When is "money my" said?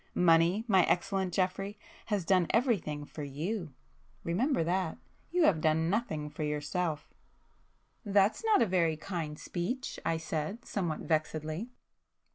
0.15-0.83